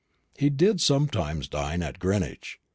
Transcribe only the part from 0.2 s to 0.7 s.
He